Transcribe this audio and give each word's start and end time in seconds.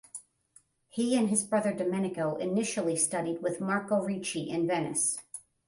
He 0.89 1.15
and 1.15 1.29
his 1.29 1.43
brother 1.43 1.71
Domenico 1.71 2.35
initially 2.37 2.95
studied 2.95 3.43
with 3.43 3.61
Marco 3.61 4.01
Ricci 4.01 4.49
in 4.49 4.65
Venice. 4.65 5.19